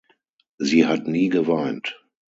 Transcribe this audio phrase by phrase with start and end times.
[0.57, 1.93] Sie hat nie geweint.